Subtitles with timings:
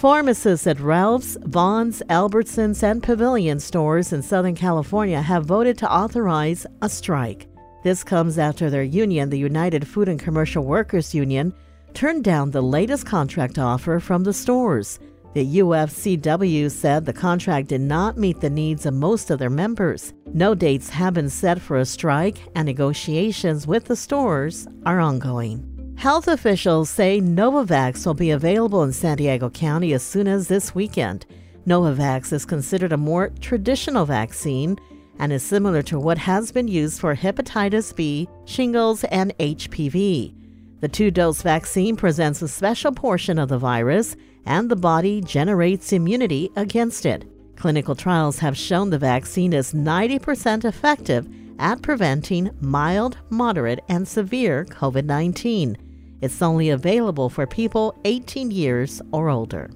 [0.00, 6.66] Pharmacists at Ralph's, Vons, Albertsons, and Pavilion stores in Southern California have voted to authorize
[6.80, 7.46] a strike.
[7.84, 11.52] This comes after their union, the United Food and Commercial Workers Union,
[11.92, 14.98] turned down the latest contract offer from the stores.
[15.32, 20.12] The UFCW said the contract did not meet the needs of most of their members.
[20.34, 25.94] No dates have been set for a strike, and negotiations with the stores are ongoing.
[25.96, 30.74] Health officials say Novavax will be available in San Diego County as soon as this
[30.74, 31.26] weekend.
[31.64, 34.78] Novavax is considered a more traditional vaccine
[35.20, 40.39] and is similar to what has been used for hepatitis B, shingles, and HPV.
[40.80, 45.92] The two dose vaccine presents a special portion of the virus, and the body generates
[45.92, 47.26] immunity against it.
[47.56, 51.28] Clinical trials have shown the vaccine is 90% effective
[51.58, 55.76] at preventing mild, moderate, and severe COVID 19.
[56.22, 59.70] It's only available for people 18 years or older.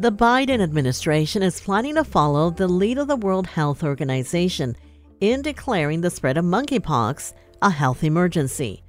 [0.00, 4.76] The Biden administration is planning to follow the lead of the World Health Organization
[5.20, 8.84] in declaring the spread of monkeypox a health emergency.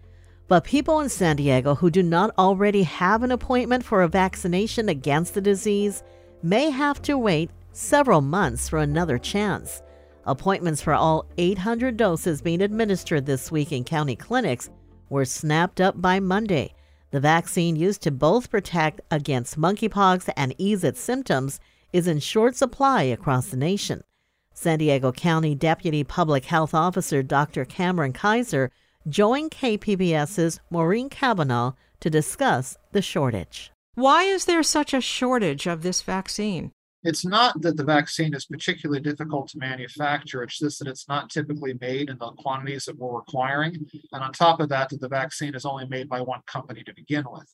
[0.48, 4.88] But people in San Diego who do not already have an appointment for a vaccination
[4.88, 6.03] against the disease
[6.44, 9.81] may have to wait several months for another chance.
[10.25, 14.69] Appointments for all 800 doses being administered this week in county clinics
[15.09, 16.75] were snapped up by Monday.
[17.12, 21.59] The vaccine used to both protect against monkeypox and ease its symptoms
[21.92, 24.03] is in short supply across the nation.
[24.53, 27.66] San Diego County Deputy Public Health Officer Dr.
[27.66, 28.72] Cameron Kaiser
[29.08, 33.72] joined KPBS's Maureen Cavanaugh to discuss the shortage.
[33.96, 36.72] Why is there such a shortage of this vaccine?
[37.04, 41.30] It's not that the vaccine is particularly difficult to manufacture, it's just that it's not
[41.30, 43.86] typically made in the quantities that we're requiring.
[44.12, 46.94] And on top of that, that the vaccine is only made by one company to
[46.94, 47.48] begin with.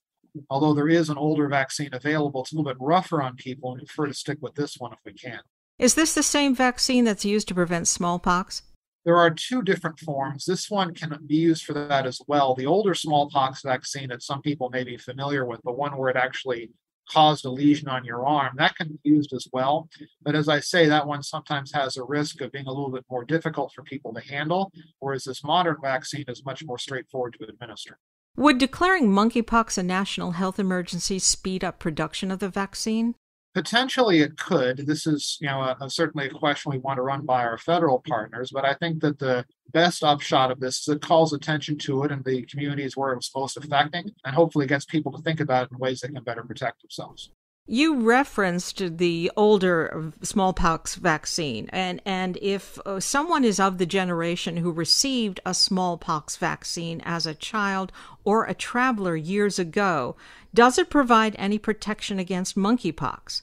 [0.50, 3.82] Although there is an older vaccine available, it's a little bit rougher on people and
[3.82, 5.40] we prefer to stick with this one if we can.
[5.78, 8.64] Is this the same vaccine that's used to prevent smallpox?
[9.06, 10.46] There are two different forms.
[10.46, 12.56] This one can be used for that as well.
[12.56, 16.16] The older smallpox vaccine that some people may be familiar with, the one where it
[16.16, 16.72] actually
[17.10, 19.90] caused a lesion on your arm, that can be used as well.
[20.22, 23.06] But as I say, that one sometimes has a risk of being a little bit
[23.10, 27.48] more difficult for people to handle, whereas this modern vaccine is much more straightforward to
[27.48, 28.00] administer.
[28.38, 33.16] Would declaring monkeypox a national health emergency speed up production of the vaccine?
[33.56, 34.85] Potentially, it could.
[34.85, 37.58] This is, you know, a, a, certainly a question we want to run by our
[37.58, 38.52] federal partners.
[38.53, 42.12] But I think that the best upshot of this is it calls attention to it
[42.12, 45.68] in the communities where it was most affecting, and hopefully gets people to think about
[45.68, 47.32] it in ways that can better protect themselves.
[47.68, 54.58] You referenced the older smallpox vaccine, and and if uh, someone is of the generation
[54.58, 57.91] who received a smallpox vaccine as a child
[58.24, 60.16] or a traveler years ago,
[60.53, 63.41] does it provide any protection against monkeypox?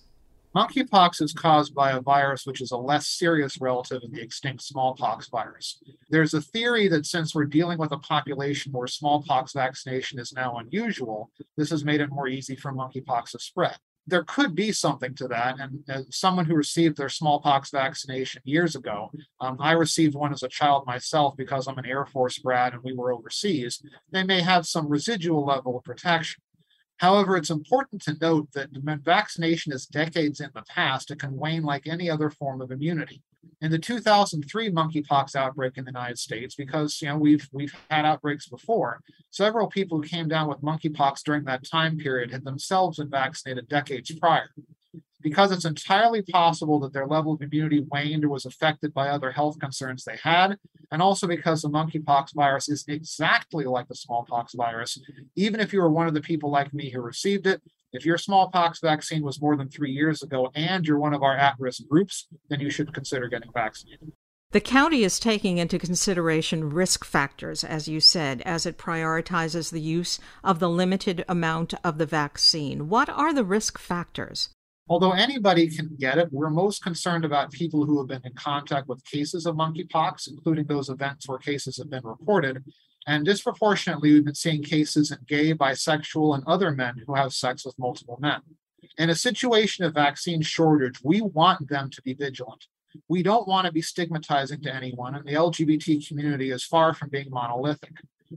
[0.54, 4.62] Monkeypox is caused by a virus which is a less serious relative of the extinct
[4.62, 5.82] smallpox virus.
[6.10, 10.56] There's a theory that since we're dealing with a population where smallpox vaccination is now
[10.58, 13.76] unusual, this has made it more easy for monkeypox to spread.
[14.06, 15.60] there could be something to that.
[15.60, 19.10] And as someone who received their smallpox vaccination years ago,
[19.40, 22.82] um, I received one as a child myself because I'm an Air Force grad and
[22.82, 23.80] we were overseas.
[24.10, 26.42] They may have some residual level of protection.
[27.02, 31.36] However, it's important to note that when vaccination is decades in the past, it can
[31.36, 33.20] wane like any other form of immunity.
[33.60, 38.04] In the 2003 monkeypox outbreak in the United States, because you know we've we've had
[38.04, 39.00] outbreaks before,
[39.32, 43.68] several people who came down with monkeypox during that time period had themselves been vaccinated
[43.68, 44.48] decades prior
[45.22, 49.32] because it's entirely possible that their level of immunity waned or was affected by other
[49.32, 50.58] health concerns they had,
[50.90, 54.98] and also because the monkeypox virus is exactly like the smallpox virus.
[55.36, 58.18] Even if you were one of the people like me who received it, if your
[58.18, 61.86] smallpox vaccine was more than three years ago and you're one of our at risk
[61.88, 64.12] groups, then you should consider getting vaccinated.
[64.52, 69.80] The county is taking into consideration risk factors, as you said, as it prioritizes the
[69.80, 72.90] use of the limited amount of the vaccine.
[72.90, 74.50] What are the risk factors?
[74.88, 78.88] Although anybody can get it, we're most concerned about people who have been in contact
[78.88, 82.64] with cases of monkeypox, including those events where cases have been reported.
[83.06, 87.64] And disproportionately, we've been seeing cases in gay, bisexual, and other men who have sex
[87.64, 88.40] with multiple men.
[88.98, 92.66] In a situation of vaccine shortage, we want them to be vigilant.
[93.08, 97.08] We don't want to be stigmatizing to anyone, and the LGBT community is far from
[97.08, 97.94] being monolithic.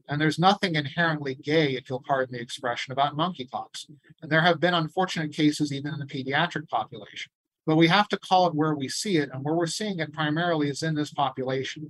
[0.07, 3.89] And there's nothing inherently gay, if you'll pardon the expression, about monkeypox.
[4.21, 7.31] And there have been unfortunate cases even in the pediatric population.
[7.65, 10.13] But we have to call it where we see it, and where we're seeing it
[10.13, 11.89] primarily is in this population.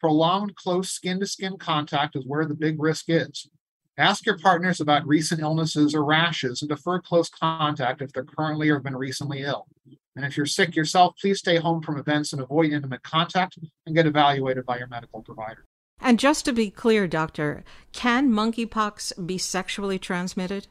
[0.00, 3.48] Prolonged close skin to skin contact is where the big risk is.
[3.98, 8.68] Ask your partners about recent illnesses or rashes and defer close contact if they're currently
[8.68, 9.66] or have been recently ill.
[10.14, 13.94] And if you're sick yourself, please stay home from events and avoid intimate contact and
[13.94, 15.64] get evaluated by your medical provider.
[16.00, 20.68] And just to be clear, Doctor, can monkeypox be sexually transmitted?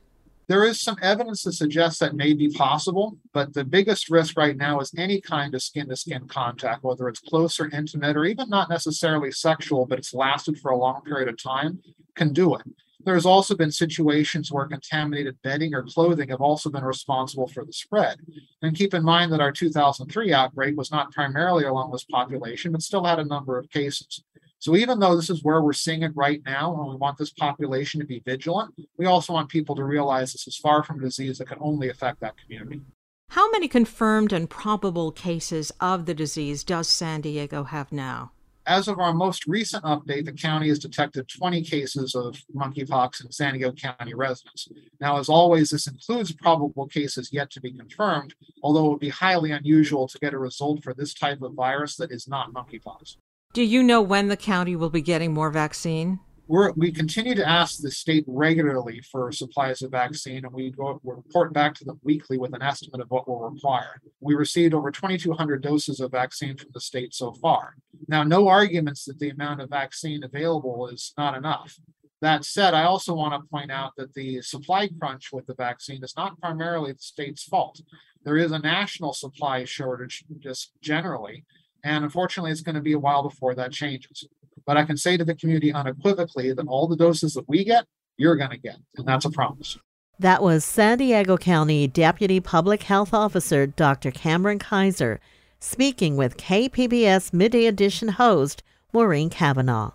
[0.47, 4.55] There is some evidence to suggest that may be possible, but the biggest risk right
[4.55, 8.25] now is any kind of skin to skin contact, whether it's close or intimate, or
[8.25, 11.79] even not necessarily sexual, but it's lasted for a long period of time,
[12.13, 12.61] can do it.
[13.03, 17.73] There's also been situations where contaminated bedding or clothing have also been responsible for the
[17.73, 18.19] spread.
[18.61, 22.81] And keep in mind that our 2003 outbreak was not primarily along this population, but
[22.81, 24.23] still had a number of cases.
[24.65, 27.29] So even though this is where we're seeing it right now, and we want this
[27.29, 31.03] population to be vigilant, we also want people to realize this is far from a
[31.03, 32.81] disease that can only affect that community.
[33.29, 38.31] How many confirmed and probable cases of the disease does San Diego have now?
[38.65, 43.31] As of our most recent update, the county has detected 20 cases of monkeypox in
[43.31, 44.67] San Diego County residents.
[44.99, 48.33] Now, as always, this includes probable cases yet to be confirmed,
[48.63, 51.97] although it would be highly unusual to get a result for this type of virus
[51.97, 53.17] that is not monkeypox.
[53.55, 56.19] Do you know when the county will be getting more vaccine?
[56.45, 60.99] We're, we continue to ask the state regularly for supplies of vaccine, and we, go,
[61.03, 64.01] we report back to them weekly with an estimate of what we'll require.
[64.19, 67.75] We received over 2,200 doses of vaccine from the state so far.
[68.09, 71.79] Now, no arguments that the amount of vaccine available is not enough.
[72.19, 76.03] That said, I also want to point out that the supply crunch with the vaccine
[76.03, 77.79] is not primarily the state's fault.
[78.25, 81.45] There is a national supply shortage just generally,
[81.85, 84.27] and unfortunately, it's going to be a while before that changes.
[84.65, 87.85] But I can say to the community unequivocally that all the doses that we get,
[88.17, 88.77] you're going to get.
[88.97, 89.77] And that's a promise.
[90.17, 94.09] That was San Diego County Deputy Public Health Officer Dr.
[94.09, 95.19] Cameron Kaiser
[95.59, 99.91] speaking with KPBS Midday Edition host Maureen Cavanaugh.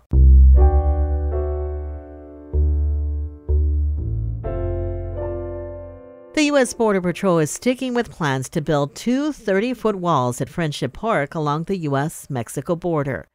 [6.51, 6.73] U.S.
[6.73, 11.33] Border Patrol is sticking with plans to build two 30 foot walls at Friendship Park
[11.33, 12.29] along the U.S.
[12.29, 13.25] Mexico border.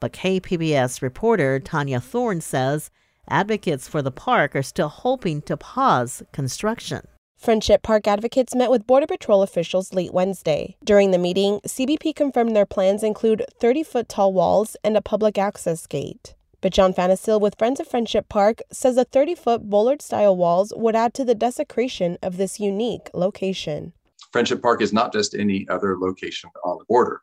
[0.00, 2.90] But KPBS reporter Tanya Thorn says
[3.28, 7.02] advocates for the park are still hoping to pause construction.
[7.36, 10.76] Friendship Park advocates met with Border Patrol officials late Wednesday.
[10.82, 15.36] During the meeting, CBP confirmed their plans include 30 foot tall walls and a public
[15.36, 16.34] access gate.
[16.62, 20.72] But John Fanestil with Friends of Friendship Park says the 30 foot bollard style walls
[20.74, 23.92] would add to the desecration of this unique location.
[24.30, 27.20] Friendship Park is not just any other location on the border,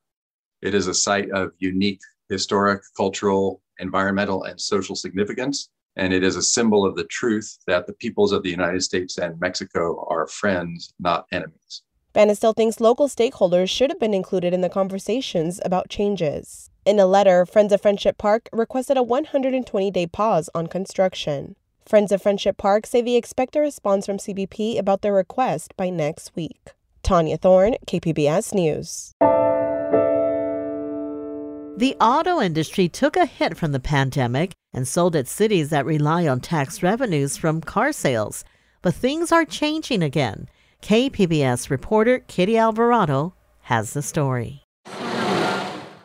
[0.61, 5.69] it is a site of unique historic, cultural, environmental, and social significance.
[5.95, 9.17] And it is a symbol of the truth that the peoples of the United States
[9.17, 11.81] and Mexico are friends, not enemies.
[12.13, 16.68] Fanestil thinks local stakeholders should have been included in the conversations about changes.
[16.85, 21.55] In a letter, Friends of Friendship Park requested a 120 day pause on construction.
[21.85, 25.89] Friends of Friendship Park say they expect a response from CBP about their request by
[25.89, 26.71] next week.
[27.03, 29.13] Tanya Thorn, KPBS News.
[31.77, 36.27] The auto industry took a hit from the pandemic and sold at cities that rely
[36.27, 38.45] on tax revenues from car sales.
[38.81, 40.47] But things are changing again.
[40.81, 43.33] KPBS reporter Kitty Alvarado
[43.63, 44.68] has the story.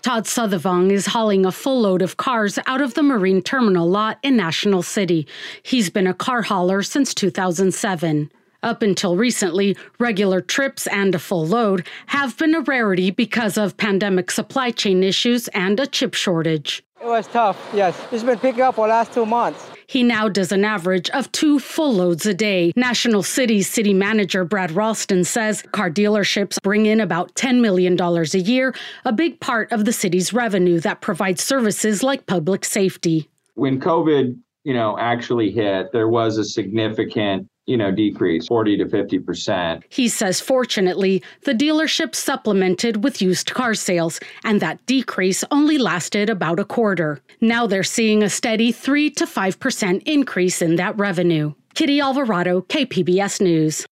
[0.04, 4.18] Todd Southervong is hauling a full load of cars out of the marine terminal lot
[4.22, 5.26] in National City.
[5.62, 8.30] He's been a car hauler since 2007.
[8.62, 13.78] Up until recently, regular trips and a full load have been a rarity because of
[13.78, 16.83] pandemic supply chain issues and a chip shortage.
[17.04, 18.00] It was tough, yes.
[18.12, 19.68] It's been picking up for the last two months.
[19.86, 22.72] He now does an average of two full loads a day.
[22.76, 28.38] National City's city manager Brad Raulston says car dealerships bring in about $10 million a
[28.38, 33.28] year, a big part of the city's revenue that provides services like public safety.
[33.52, 38.84] When COVID, you know, actually hit, there was a significant you know, decrease 40 to
[38.84, 39.82] 50%.
[39.88, 46.28] He says, fortunately, the dealership supplemented with used car sales, and that decrease only lasted
[46.28, 47.20] about a quarter.
[47.40, 51.54] Now they're seeing a steady 3 to 5% increase in that revenue.
[51.74, 53.86] Kitty Alvarado, KPBS News.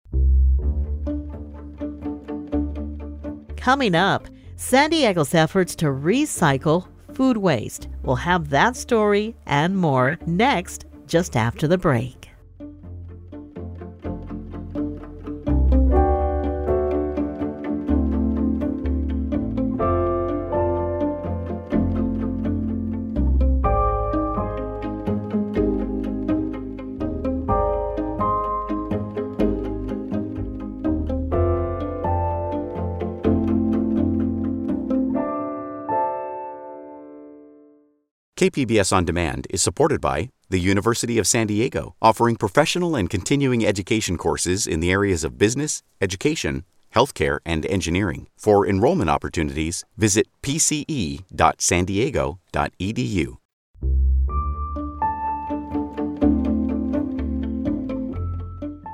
[3.55, 7.87] Coming up, San Diego's efforts to recycle food waste.
[8.03, 12.20] We'll have that story and more next, just after the break.
[38.41, 43.63] KPBS On Demand is supported by the University of San Diego, offering professional and continuing
[43.63, 46.63] education courses in the areas of business, education,
[46.95, 48.27] healthcare, and engineering.
[48.35, 53.37] For enrollment opportunities, visit pce.sandiego.edu.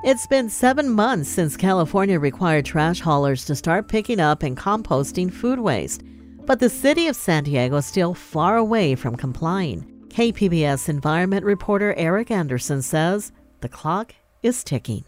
[0.04, 5.32] It's been seven months since California required trash haulers to start picking up and composting
[5.32, 6.02] food waste.
[6.48, 9.84] But the city of San Diego is still far away from complying.
[10.08, 15.04] KPBS environment reporter Eric Anderson says the clock is ticking.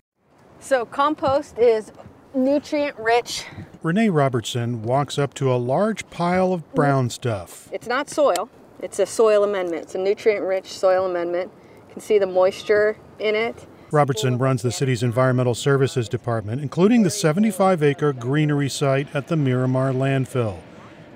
[0.58, 1.92] So, compost is
[2.34, 3.46] nutrient rich.
[3.82, 7.70] Renee Robertson walks up to a large pile of brown stuff.
[7.72, 8.50] It's not soil,
[8.82, 9.84] it's a soil amendment.
[9.84, 11.50] It's a nutrient rich soil amendment.
[11.88, 13.66] You can see the moisture in it.
[13.90, 19.36] Robertson runs the city's environmental services department, including the 75 acre greenery site at the
[19.36, 20.58] Miramar landfill.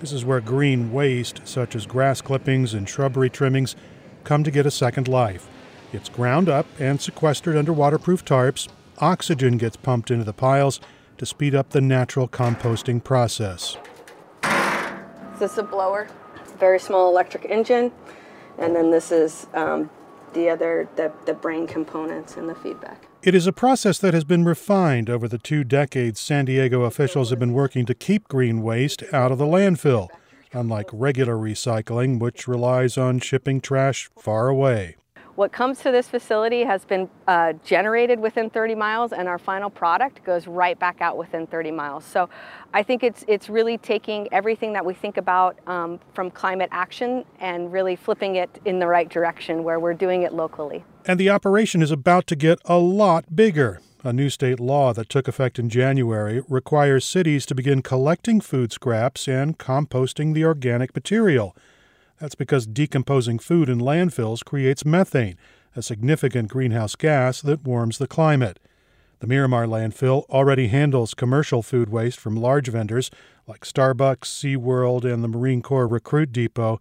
[0.01, 3.77] This is where green waste, such as grass clippings and shrubbery trimmings,
[4.25, 5.49] come to get a second life.
[5.93, 8.69] It's ground up and sequestered under waterproof tarps.
[8.99, 10.81] Oxygen gets pumped into the piles
[11.19, 13.77] to speed up the natural composting process.
[15.39, 16.09] This is a blower,
[16.59, 17.93] very small electric engine,
[18.59, 19.91] and then this is um,
[20.33, 23.07] the other the, the brain components and the feedback.
[23.25, 27.31] It is a process that has been refined over the two decades San Diego officials
[27.31, 30.09] have been working to keep green waste out of the landfill,
[30.53, 34.97] unlike regular recycling, which relies on shipping trash far away.
[35.37, 39.69] What comes to this facility has been uh, generated within 30 miles, and our final
[39.69, 42.05] product goes right back out within 30 miles.
[42.05, 42.29] So
[42.73, 47.25] I think it's, it's really taking everything that we think about um, from climate action
[47.41, 50.85] and really flipping it in the right direction where we're doing it locally.
[51.05, 53.81] And the operation is about to get a lot bigger.
[54.05, 58.71] A new state law that took effect in January requires cities to begin collecting food
[58.71, 61.57] scraps and composting the organic material.
[62.25, 65.37] That's because decomposing food in landfills creates methane,
[65.77, 68.59] a significant greenhouse gas that warms the climate.
[69.19, 73.11] The Miramar landfill already handles commercial food waste from large vendors
[73.47, 76.81] like Starbucks, SeaWorld, and the Marine Corps Recruit Depot,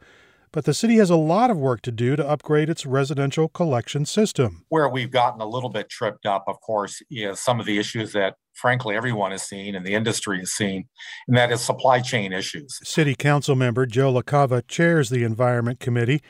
[0.53, 4.05] but the city has a lot of work to do to upgrade its residential collection
[4.05, 4.65] system.
[4.69, 8.13] Where we've gotten a little bit tripped up, of course, is some of the issues
[8.13, 10.85] that frankly everyone has seen and the industry has seen,
[11.27, 12.79] and that is supply chain issues.
[12.83, 16.21] City Council member Joe LaCava chairs the Environment Committee.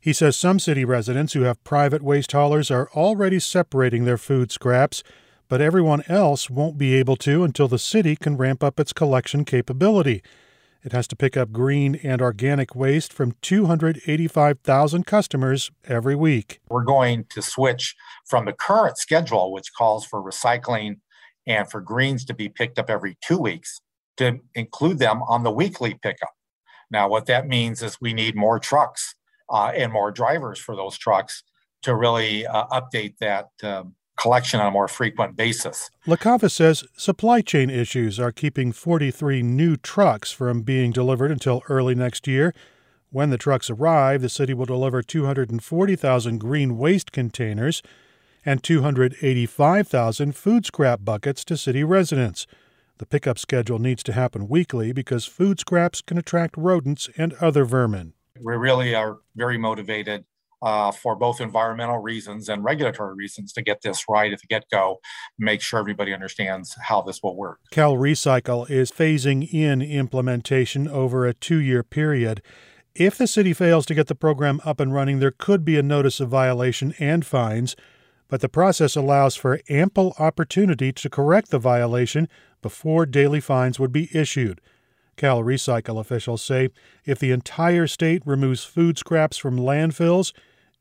[0.00, 4.52] He says some city residents who have private waste haulers are already separating their food
[4.52, 5.02] scraps,
[5.48, 9.44] but everyone else won't be able to until the city can ramp up its collection
[9.44, 10.22] capability.
[10.84, 16.60] It has to pick up green and organic waste from 285,000 customers every week.
[16.68, 17.94] We're going to switch
[18.26, 20.96] from the current schedule, which calls for recycling
[21.46, 23.80] and for greens to be picked up every two weeks,
[24.16, 26.32] to include them on the weekly pickup.
[26.90, 29.14] Now, what that means is we need more trucks
[29.48, 31.44] uh, and more drivers for those trucks
[31.82, 35.90] to really uh, update that um, collection on a more frequent basis.
[36.06, 41.94] LaCava says supply chain issues are keeping 43 new trucks from being delivered until early
[41.94, 42.54] next year.
[43.10, 47.82] When the trucks arrive, the city will deliver 240,000 green waste containers.
[48.44, 52.46] and 285,000 food scrap buckets to city residents.
[52.98, 57.64] The pickup schedule needs to happen weekly because food scraps can attract rodents and other
[57.64, 58.14] vermin.
[58.40, 60.24] We really are very motivated
[60.62, 64.64] uh, for both environmental reasons and regulatory reasons to get this right at the get
[64.70, 65.00] go,
[65.38, 67.58] make sure everybody understands how this will work.
[67.70, 72.42] Cal Recycle is phasing in implementation over a two year period.
[72.94, 75.82] If the city fails to get the program up and running, there could be a
[75.82, 77.74] notice of violation and fines,
[78.28, 82.28] but the process allows for ample opportunity to correct the violation
[82.60, 84.60] before daily fines would be issued.
[85.16, 86.68] Cal Recycle officials say
[87.04, 90.32] if the entire state removes food scraps from landfills,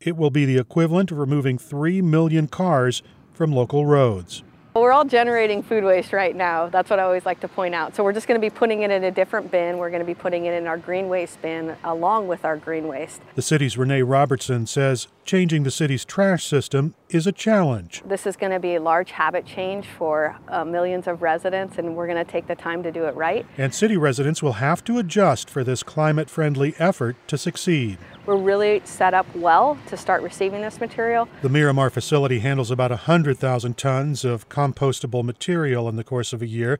[0.02, 3.02] it will be the equivalent of removing 3 million cars
[3.34, 4.44] from local roads.
[4.74, 6.70] We're all generating food waste right now.
[6.70, 7.94] That's what I always like to point out.
[7.94, 9.78] So we're just going to be putting it in a different bin.
[9.78, 12.88] We're going to be putting it in our green waste bin along with our green
[12.88, 13.22] waste.
[13.36, 18.02] The city's Renee Robertson says changing the city's trash system is a challenge.
[18.06, 21.96] This is going to be a large habit change for uh, millions of residents, and
[21.96, 23.46] we're going to take the time to do it right.
[23.58, 27.98] And city residents will have to adjust for this climate friendly effort to succeed.
[28.26, 31.28] We're really set up well to start receiving this material.
[31.42, 36.48] The Miramar facility handles about 100,000 tons of compostable material in the course of a
[36.48, 36.80] year.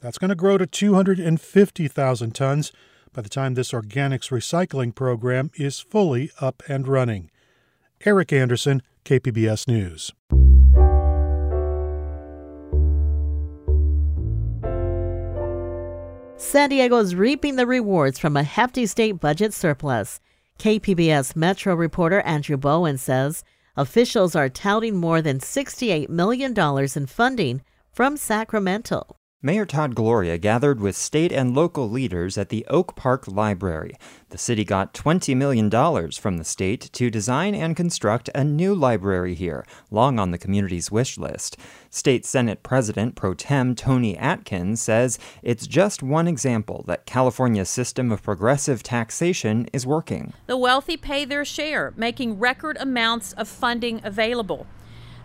[0.00, 2.72] That's going to grow to 250,000 tons
[3.12, 7.30] by the time this organics recycling program is fully up and running.
[8.04, 10.12] Eric Anderson, KPBS News.
[16.36, 20.20] San Diego is reaping the rewards from a hefty state budget surplus.
[20.58, 23.44] KPBS Metro reporter Andrew Bowen says
[23.80, 26.52] officials are touting more than $68 million
[26.96, 29.16] in funding from Sacramento.
[29.42, 33.96] Mayor Todd Gloria gathered with state and local leaders at the Oak Park Library.
[34.28, 35.70] The city got $20 million
[36.12, 40.90] from the state to design and construct a new library here, long on the community's
[40.90, 41.56] wish list.
[41.88, 48.12] State Senate President Pro Tem Toni Atkins says it's just one example that California's system
[48.12, 50.34] of progressive taxation is working.
[50.48, 54.66] The wealthy pay their share, making record amounts of funding available.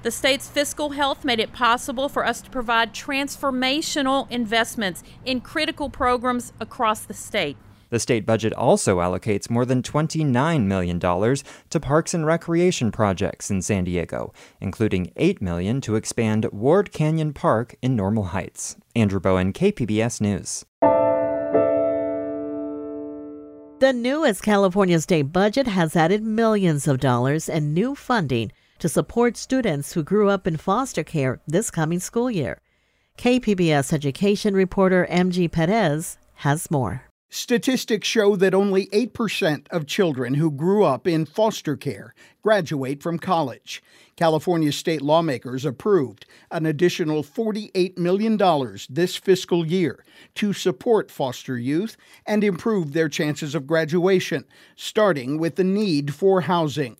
[0.05, 5.89] The state's fiscal health made it possible for us to provide transformational investments in critical
[5.89, 7.57] programs across the state.
[7.89, 13.63] The state budget also allocates more than $29 million to parks and recreation projects in
[13.63, 18.75] San Diego, including 8 million to expand Ward Canyon Park in Normal Heights.
[18.95, 20.65] Andrew Bowen, KPBS News.
[23.79, 29.37] The newest California state budget has added millions of dollars in new funding to support
[29.37, 32.59] students who grew up in foster care this coming school year.
[33.17, 37.03] KPBS education reporter MG Perez has more.
[37.29, 43.19] Statistics show that only 8% of children who grew up in foster care graduate from
[43.19, 43.83] college.
[44.15, 48.37] California state lawmakers approved an additional $48 million
[48.89, 54.45] this fiscal year to support foster youth and improve their chances of graduation,
[54.77, 56.95] starting with the need for housing.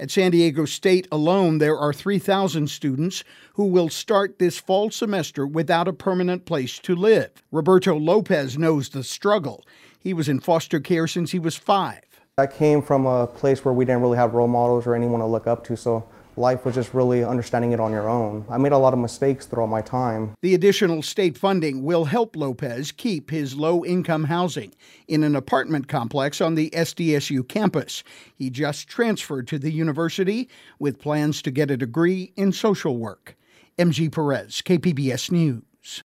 [0.00, 5.46] At San Diego State alone, there are 3,000 students who will start this fall semester
[5.46, 7.30] without a permanent place to live.
[7.52, 9.62] Roberto Lopez knows the struggle.
[9.98, 12.00] He was in foster care since he was five.
[12.38, 15.26] I came from a place where we didn't really have role models or anyone to
[15.26, 16.08] look up to, so
[16.40, 18.44] life was just really understanding it on your own.
[18.48, 20.34] I made a lot of mistakes throughout my time.
[20.42, 24.74] The additional state funding will help Lopez keep his low income housing
[25.06, 28.02] in an apartment complex on the SDSU campus.
[28.34, 30.48] He just transferred to the university
[30.78, 33.36] with plans to get a degree in social work.
[33.78, 36.02] MG Perez, KPBS News.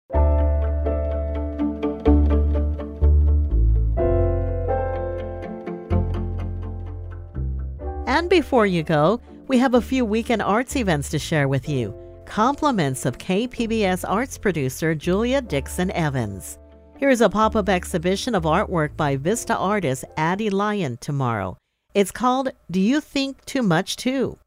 [8.07, 11.95] And before you go, we have a few weekend arts events to share with you.
[12.25, 16.59] Compliments of KPBS arts producer Julia Dixon Evans.
[16.99, 21.57] Here is a pop up exhibition of artwork by Vista artist Addie Lyon tomorrow.
[21.95, 24.39] It's called Do You Think Too Much Too?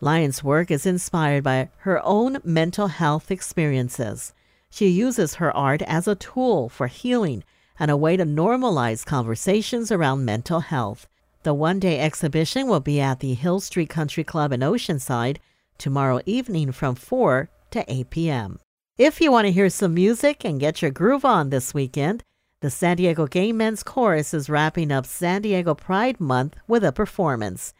[0.00, 4.34] Lyon's work is inspired by her own mental health experiences.
[4.68, 7.42] She uses her art as a tool for healing
[7.78, 11.08] and a way to normalize conversations around mental health.
[11.44, 15.36] The one day exhibition will be at the Hill Street Country Club in Oceanside
[15.76, 18.60] tomorrow evening from 4 to 8 p.m.
[18.96, 22.22] If you want to hear some music and get your groove on this weekend,
[22.60, 26.92] the San Diego Gay Men's Chorus is wrapping up San Diego Pride Month with a
[26.92, 27.74] performance.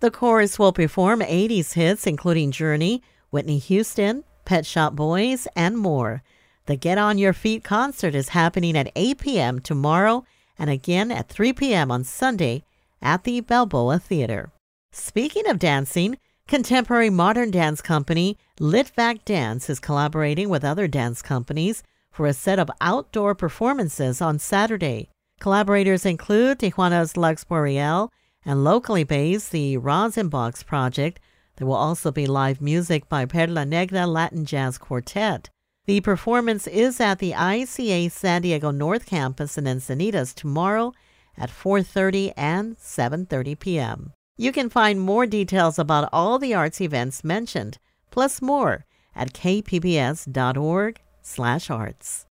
[0.00, 3.00] The chorus will perform 80s hits including Journey,
[3.30, 6.24] Whitney Houston, Pet Shop Boys, and more.
[6.66, 9.60] The Get On Your Feet concert is happening at 8 p.m.
[9.60, 10.24] tomorrow
[10.58, 11.92] and again at 3 p.m.
[11.92, 12.64] on Sunday
[13.02, 14.52] at the Balboa Theater.
[14.92, 21.82] Speaking of dancing, Contemporary modern dance company Litvak Dance is collaborating with other dance companies
[22.10, 25.08] for a set of outdoor performances on Saturday.
[25.40, 28.12] Collaborators include Tijuana's Lux Boreal
[28.44, 31.18] and locally based the Rosenbox Project.
[31.56, 35.48] There will also be live music by Perla Negra Latin Jazz Quartet.
[35.86, 40.92] The performance is at the ICA San Diego North Campus in Encinitas tomorrow
[41.36, 44.12] at 4:30 and 7:30 p.m.
[44.36, 47.78] You can find more details about all the arts events mentioned,
[48.10, 52.26] plus more, at kpbs.org/arts.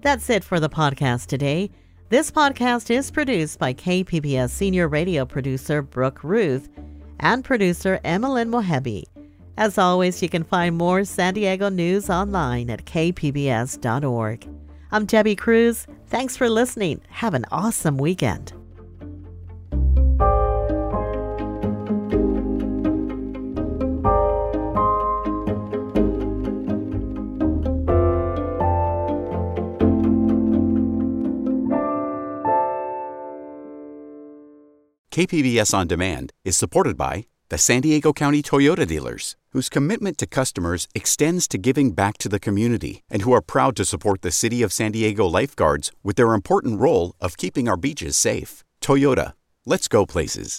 [0.00, 1.70] That's it for the podcast today.
[2.08, 6.70] This podcast is produced by KPBS senior radio producer Brooke Ruth
[7.20, 9.04] and producer Emmeline Mohebi.
[9.58, 14.48] As always, you can find more San Diego news online at kpbs.org.
[14.90, 15.86] I'm Debbie Cruz.
[16.06, 17.02] Thanks for listening.
[17.10, 18.52] Have an awesome weekend.
[35.10, 40.34] KPBS On Demand is supported by the San Diego County Toyota dealers, whose commitment to
[40.40, 44.36] customers extends to giving back to the community and who are proud to support the
[44.42, 48.52] City of San Diego lifeguards with their important role of keeping our beaches safe.
[48.80, 49.32] Toyota,
[49.72, 50.50] let's go places.